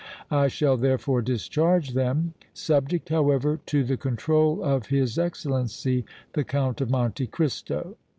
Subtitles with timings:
[0.31, 6.81] I shall, therefore, discharge them, subject, however, to the control of his Excellency, the Count
[6.81, 7.97] of Monte Cristo.